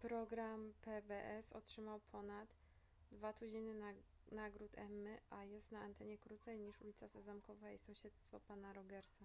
[0.00, 2.48] program pbs otrzymał ponad
[3.12, 3.94] dwa tuziny
[4.32, 9.24] nagród emmy a jest na antenie krócej niż ulica sezamkowa i sąsiedztwo pana rogersa